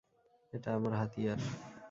এটা 0.53 0.69
আমার 0.77 0.93
হাতিয়ার! 0.99 1.39